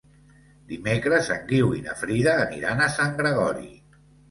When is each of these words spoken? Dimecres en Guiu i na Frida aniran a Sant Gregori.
Dimecres 0.71 1.29
en 1.35 1.43
Guiu 1.51 1.69
i 1.81 1.85
na 1.89 1.95
Frida 2.01 2.35
aniran 2.47 2.83
a 2.87 2.91
Sant 2.97 3.17
Gregori. 3.23 3.71